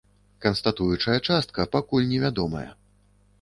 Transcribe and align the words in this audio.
Канстатуючая 0.45 1.17
частка 1.27 1.67
пакуль 1.77 2.09
невядомая. 2.15 2.65